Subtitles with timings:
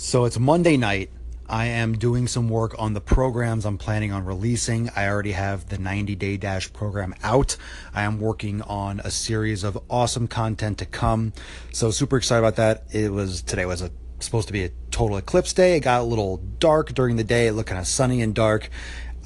[0.00, 1.10] So it's Monday night.
[1.48, 4.90] I am doing some work on the programs I'm planning on releasing.
[4.94, 7.56] I already have the 90 Day Dash program out.
[7.92, 11.32] I am working on a series of awesome content to come.
[11.72, 12.84] So super excited about that.
[12.94, 13.90] It was today was a
[14.20, 15.76] supposed to be a total eclipse day.
[15.76, 17.48] It got a little dark during the day.
[17.48, 18.70] It looked kind of sunny and dark.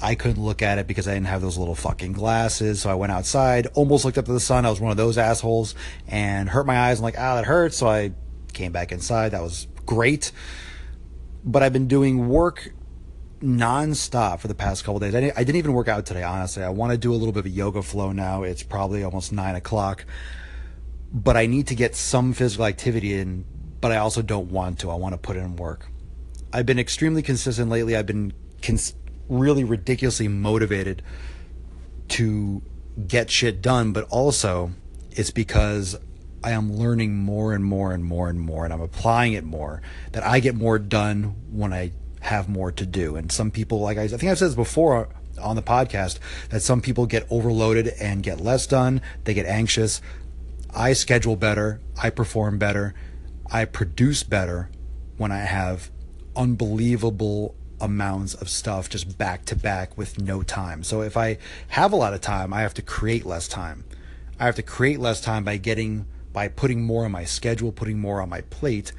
[0.01, 2.81] I couldn't look at it because I didn't have those little fucking glasses.
[2.81, 4.65] So I went outside, almost looked up to the sun.
[4.65, 5.75] I was one of those assholes
[6.07, 6.97] and hurt my eyes.
[6.97, 7.77] I'm like, ah, that hurts.
[7.77, 8.13] So I
[8.53, 9.29] came back inside.
[9.29, 10.31] That was great
[11.43, 12.71] but I've been doing work
[13.41, 15.13] nonstop for the past couple days.
[15.13, 16.63] I didn't, I didn't even work out today, honestly.
[16.63, 18.43] I want to do a little bit of a yoga flow now.
[18.43, 20.05] It's probably almost nine o'clock,
[21.11, 23.45] but I need to get some physical activity in,
[23.81, 24.91] but I also don't want to.
[24.91, 25.87] I want to put in work.
[26.53, 27.95] I've been extremely consistent lately.
[27.95, 28.95] I've been cons-
[29.27, 31.01] really ridiculously motivated
[32.09, 32.61] to
[33.07, 34.71] get shit done, but also
[35.11, 35.97] it's because
[36.43, 39.81] I am learning more and more and more and more, and I'm applying it more.
[40.11, 43.15] That I get more done when I have more to do.
[43.15, 45.09] And some people, like I, I think I've said this before
[45.41, 46.19] on the podcast,
[46.49, 49.01] that some people get overloaded and get less done.
[49.23, 50.01] They get anxious.
[50.73, 51.79] I schedule better.
[52.01, 52.93] I perform better.
[53.51, 54.69] I produce better
[55.17, 55.91] when I have
[56.35, 60.83] unbelievable amounts of stuff just back to back with no time.
[60.83, 61.37] So if I
[61.69, 63.83] have a lot of time, I have to create less time.
[64.39, 67.99] I have to create less time by getting by putting more on my schedule, putting
[67.99, 68.91] more on my plate,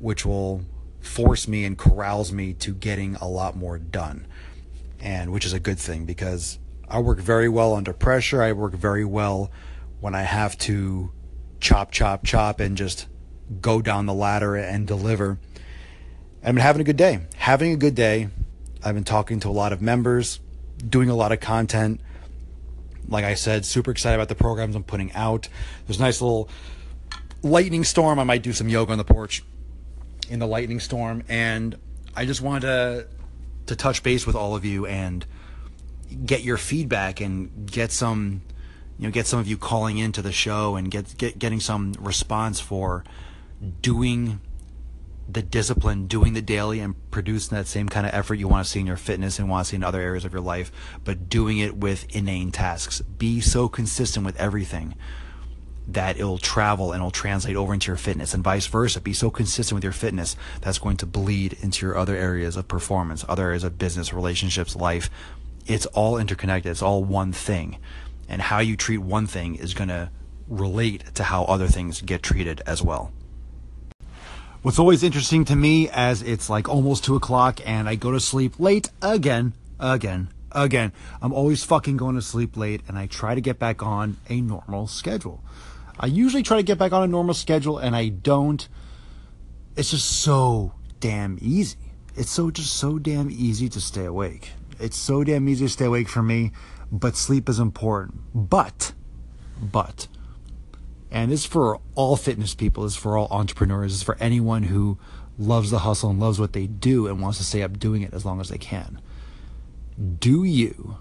[0.00, 0.62] which will
[1.00, 4.26] force me and corrals me to getting a lot more done.
[4.98, 8.42] And which is a good thing because I work very well under pressure.
[8.42, 9.50] I work very well
[10.00, 11.12] when I have to
[11.60, 13.06] chop, chop, chop and just
[13.60, 15.38] go down the ladder and deliver.
[16.42, 17.20] I've been having a good day.
[17.36, 18.28] Having a good day.
[18.82, 20.40] I've been talking to a lot of members,
[20.88, 22.00] doing a lot of content,
[23.08, 25.48] like I said, super excited about the programs I'm putting out.
[25.86, 26.48] There's a nice little
[27.42, 28.18] lightning storm.
[28.18, 29.42] I might do some yoga on the porch
[30.28, 31.22] in the lightning storm.
[31.28, 31.76] And
[32.14, 33.06] I just wanted to,
[33.66, 35.24] to touch base with all of you and
[36.24, 38.42] get your feedback and get some,
[38.98, 41.94] you know, get some of you calling into the show and get, get getting some
[41.98, 43.04] response for
[43.82, 44.40] doing
[45.28, 48.70] the discipline, doing the daily and producing that same kind of effort you want to
[48.70, 50.70] see in your fitness and want to see in other areas of your life,
[51.04, 53.00] but doing it with inane tasks.
[53.00, 54.94] Be so consistent with everything
[55.88, 59.00] that it'll travel and it'll translate over into your fitness and vice versa.
[59.00, 62.66] Be so consistent with your fitness that's going to bleed into your other areas of
[62.66, 65.10] performance, other areas of business, relationships, life.
[65.66, 66.70] It's all interconnected.
[66.70, 67.78] It's all one thing.
[68.28, 70.10] And how you treat one thing is going to
[70.48, 73.12] relate to how other things get treated as well.
[74.66, 78.18] What's always interesting to me as it's like almost two o'clock and I go to
[78.18, 80.92] sleep late again, again, again.
[81.22, 84.40] I'm always fucking going to sleep late and I try to get back on a
[84.40, 85.40] normal schedule.
[86.00, 88.66] I usually try to get back on a normal schedule and I don't.
[89.76, 91.78] It's just so damn easy.
[92.16, 94.50] It's so just so damn easy to stay awake.
[94.80, 96.50] It's so damn easy to stay awake for me,
[96.90, 98.18] but sleep is important.
[98.34, 98.94] But,
[99.62, 100.08] but,
[101.16, 104.18] and this is for all fitness people, this is for all entrepreneurs, this is for
[104.20, 104.98] anyone who
[105.38, 108.12] loves the hustle and loves what they do and wants to stay up doing it
[108.12, 109.00] as long as they can.
[110.18, 110.98] Do you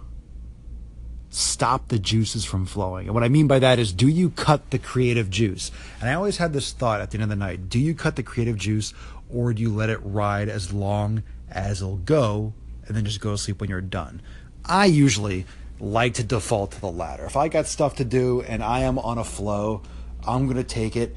[1.30, 3.08] stop the juices from flowing?
[3.08, 5.70] And what I mean by that is, do you cut the creative juice?
[6.00, 8.16] And I always had this thought at the end of the night do you cut
[8.16, 8.94] the creative juice
[9.30, 12.54] or do you let it ride as long as it'll go
[12.88, 14.22] and then just go to sleep when you're done?
[14.64, 15.46] I usually
[15.78, 17.26] like to default to the latter.
[17.26, 19.82] If I got stuff to do and I am on a flow,
[20.28, 21.16] I'm going to take it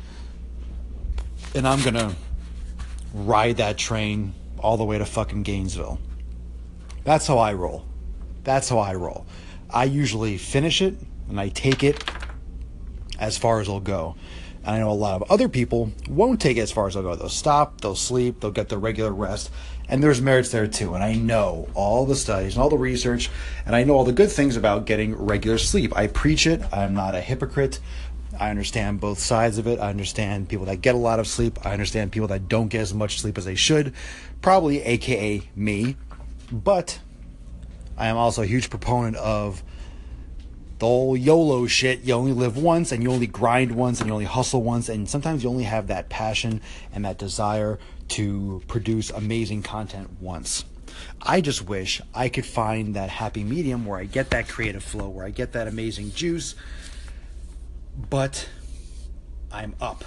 [1.54, 2.14] and I'm going to
[3.14, 5.98] ride that train all the way to fucking Gainesville.
[7.04, 7.84] That's how I roll.
[8.44, 9.26] That's how I roll.
[9.70, 10.94] I usually finish it
[11.28, 12.02] and I take it
[13.18, 14.16] as far as it'll go.
[14.64, 17.02] And I know a lot of other people won't take it as far as they'll
[17.02, 17.14] go.
[17.16, 19.50] They'll stop, they'll sleep, they'll get their regular rest.
[19.88, 20.94] And there's merits there too.
[20.94, 23.30] And I know all the studies and all the research,
[23.64, 25.96] and I know all the good things about getting regular sleep.
[25.96, 26.62] I preach it.
[26.72, 27.80] I'm not a hypocrite.
[28.38, 29.80] I understand both sides of it.
[29.80, 31.58] I understand people that get a lot of sleep.
[31.66, 33.92] I understand people that don't get as much sleep as they should,
[34.40, 35.96] probably AKA me.
[36.52, 37.00] But
[37.96, 39.62] I am also a huge proponent of
[40.78, 42.02] the whole YOLO shit.
[42.02, 44.88] You only live once and you only grind once and you only hustle once.
[44.88, 46.60] And sometimes you only have that passion
[46.92, 50.64] and that desire to produce amazing content once.
[51.20, 55.08] I just wish I could find that happy medium where I get that creative flow,
[55.08, 56.54] where I get that amazing juice
[58.10, 58.48] but
[59.52, 60.04] I'm up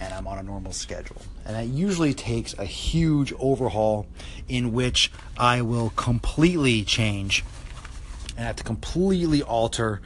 [0.00, 1.22] and I'm on a normal schedule.
[1.44, 4.06] And that usually takes a huge overhaul
[4.48, 7.44] in which I will completely change
[8.36, 10.00] and have to completely alter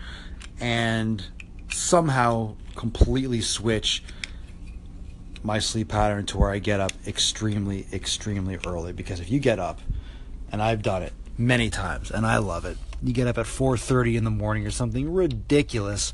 [0.60, 1.24] and
[1.70, 4.02] somehow completely switch
[5.42, 8.92] my sleep pattern to where I get up extremely, extremely early.
[8.92, 9.80] Because if you get up,
[10.50, 14.16] and I've done it many times, and I love it, you get up at 4:30
[14.16, 16.12] in the morning or something ridiculous.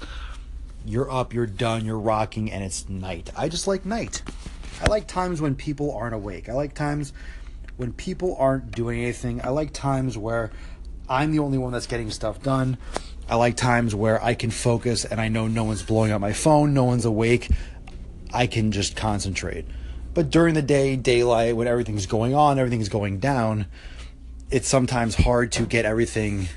[0.85, 3.31] You're up, you're done, you're rocking, and it's night.
[3.37, 4.23] I just like night.
[4.83, 6.49] I like times when people aren't awake.
[6.49, 7.13] I like times
[7.77, 9.41] when people aren't doing anything.
[9.43, 10.51] I like times where
[11.09, 12.77] I'm the only one that's getting stuff done.
[13.29, 16.35] I like times where I can focus and I know no one's blowing up my
[16.35, 17.51] phone, no one's awake.
[18.33, 19.65] I can just concentrate.
[20.13, 23.67] But during the day, daylight, when everything's going on, everything's going down,
[24.51, 26.49] it's sometimes hard to get everything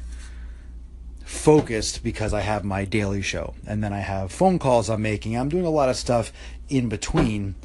[1.27, 5.37] focused because I have my daily show and then I have phone calls I'm making.
[5.37, 6.31] I'm doing a lot of stuff
[6.69, 7.55] in between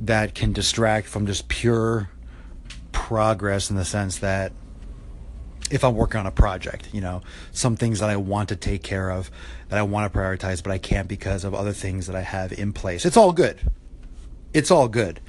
[0.00, 2.10] that can distract from just pure
[2.92, 4.52] progress in the sense that
[5.70, 8.82] if I'm working on a project, you know, some things that I want to take
[8.82, 9.30] care of,
[9.70, 12.52] that I want to prioritize, but I can't because of other things that I have
[12.52, 13.06] in place.
[13.06, 13.58] It's all good.
[14.52, 15.20] It's all good.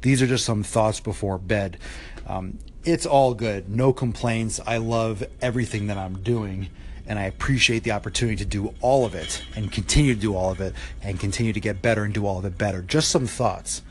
[0.00, 1.78] These are just some thoughts before bed.
[2.26, 3.68] Um, it's all good.
[3.68, 4.58] No complaints.
[4.66, 6.68] I love everything that I'm doing,
[7.12, 10.50] and I appreciate the opportunity to do all of it and continue to do all
[10.50, 10.72] of it
[11.02, 12.80] and continue to get better and do all of it better.
[12.80, 13.82] Just some thoughts.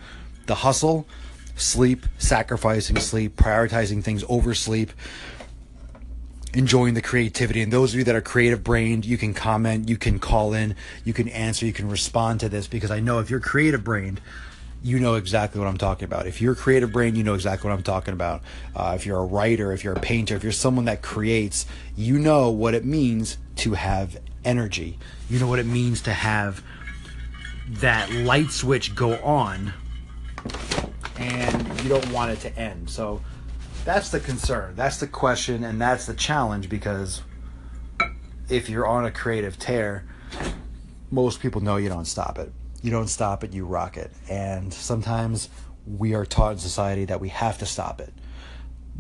[0.48, 1.06] The hustle,
[1.56, 4.90] sleep, sacrificing sleep, prioritizing things over sleep
[6.56, 7.62] enjoying the creativity.
[7.62, 10.76] And those of you that are creative brained, you can comment, you can call in,
[11.06, 14.20] you can answer, you can respond to this because I know if you're creative brained,
[14.84, 16.28] you know exactly what I'm talking about.
[16.28, 18.42] If you're a creative brain, you know exactly what I'm talking about.
[18.76, 22.18] Uh, if you're a writer, if you're a painter, if you're someone that creates, you
[22.18, 24.98] know what it means to have energy.
[25.30, 26.64] You know what it means to have
[27.70, 29.74] that light switch go on
[31.18, 32.90] and you don't want it to end.
[32.90, 33.22] So
[33.86, 34.76] that's the concern.
[34.76, 37.22] That's the question, and that's the challenge because
[38.50, 40.06] if you're on a creative tear,
[41.12, 42.52] most people know you don't stop it.
[42.82, 44.12] You don't stop it, you rock it.
[44.30, 45.50] And sometimes
[45.86, 48.14] we are taught in society that we have to stop it.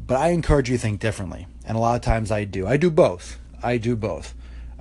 [0.05, 1.47] But I encourage you to think differently.
[1.65, 2.67] And a lot of times I do.
[2.67, 3.39] I do both.
[3.63, 4.33] I do both.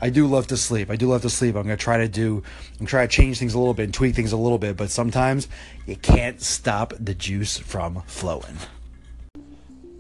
[0.03, 0.91] I do love to sleep.
[0.91, 1.55] I do love to sleep.
[1.57, 2.43] I'm going to try to do,
[2.79, 4.91] I'm try to change things a little bit and tweak things a little bit, but
[4.91, 5.47] sometimes
[5.87, 8.57] you can't stop the juice from flowing.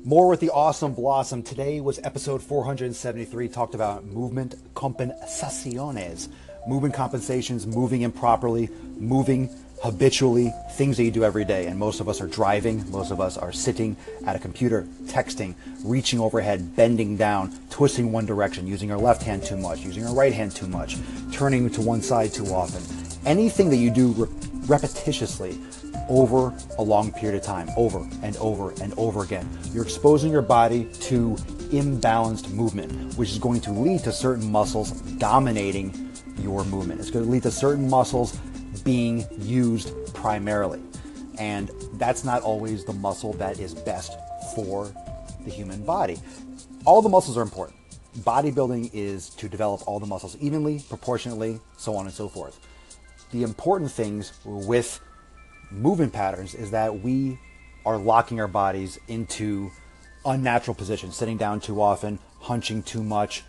[0.02, 1.42] More with the awesome blossom.
[1.42, 3.48] Today was episode 473.
[3.48, 6.30] Talked about movement compensations,
[6.66, 8.68] movement compensations, moving improperly,
[8.98, 9.50] moving
[9.82, 11.66] habitually, things that you do every day.
[11.66, 13.96] And most of us are driving, most of us are sitting
[14.26, 15.54] at a computer, texting,
[15.84, 20.14] reaching overhead, bending down, twisting one direction, using our left hand too much, using our
[20.14, 20.96] right hand too much,
[21.32, 22.82] turning to one side too often.
[23.24, 24.12] Anything that you do
[24.66, 25.58] repetitiously
[26.08, 29.48] over a long period of time, over and over and over again.
[29.72, 31.36] You're exposing your body to
[31.70, 36.09] imbalanced movement, which is going to lead to certain muscles dominating
[36.42, 37.00] your movement.
[37.00, 38.36] It's going to lead to certain muscles
[38.84, 40.80] being used primarily.
[41.38, 44.16] And that's not always the muscle that is best
[44.54, 44.92] for
[45.44, 46.18] the human body.
[46.84, 47.78] All the muscles are important.
[48.20, 52.58] Bodybuilding is to develop all the muscles evenly, proportionately, so on and so forth.
[53.32, 55.00] The important things with
[55.70, 57.38] movement patterns is that we
[57.86, 59.70] are locking our bodies into
[60.24, 63.44] unnatural positions, sitting down too often, hunching too much,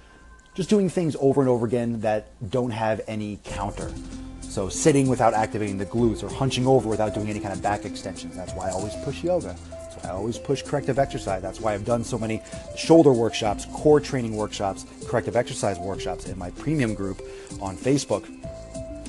[0.54, 3.92] just doing things over and over again that don't have any counter.
[4.42, 7.86] So sitting without activating the glutes or hunching over without doing any kind of back
[7.86, 8.36] extensions.
[8.36, 9.56] That's why I always push yoga.
[9.70, 11.42] That's why I always push corrective exercise.
[11.42, 12.42] That's why I've done so many
[12.76, 17.22] shoulder workshops, core training workshops, corrective exercise workshops in my premium group
[17.62, 18.28] on Facebook.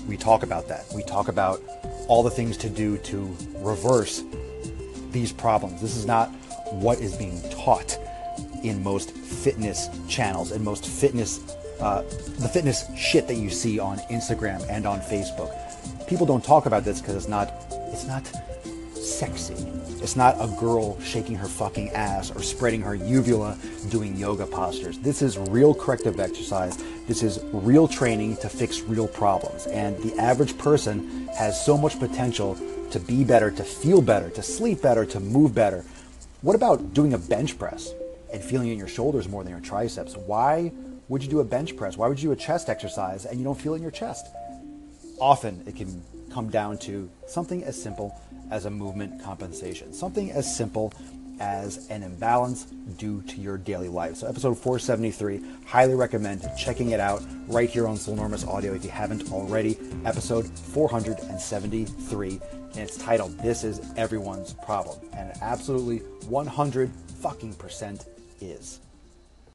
[0.06, 0.84] We talk about that.
[0.94, 1.60] We talk about
[2.06, 4.22] all the things to do to reverse
[5.10, 5.80] these problems.
[5.80, 6.28] This is not
[6.70, 7.98] what is being taught
[8.62, 12.02] in most fitness channels and most fitness, uh,
[12.38, 15.52] the fitness shit that you see on Instagram and on Facebook.
[16.06, 17.52] People don't talk about this because it's not,
[17.92, 18.26] it's not
[18.94, 19.54] sexy.
[20.02, 23.56] It's not a girl shaking her fucking ass or spreading her uvula
[23.88, 24.98] doing yoga postures.
[24.98, 26.76] This is real corrective exercise.
[27.06, 29.66] This is real training to fix real problems.
[29.66, 32.56] And the average person has so much potential
[32.90, 35.84] to be better, to feel better, to sleep better, to move better.
[36.42, 37.92] What about doing a bench press
[38.32, 40.16] and feeling it in your shoulders more than your triceps?
[40.16, 40.72] Why
[41.08, 41.96] would you do a bench press?
[41.96, 44.26] Why would you do a chest exercise and you don't feel it in your chest?
[45.20, 48.18] Often it can come down to something as simple
[48.50, 50.92] as a movement compensation, something as simple
[51.40, 52.66] as an imbalance
[52.98, 54.16] due to your daily life.
[54.16, 58.90] So, episode 473, highly recommend checking it out right here on Swolenormous Audio if you
[58.90, 59.76] haven't already.
[60.04, 62.40] Episode 473,
[62.72, 64.98] and it's titled This is Everyone's Problem.
[65.14, 65.98] And absolutely
[66.28, 68.04] 100 fucking percent
[68.50, 68.80] is.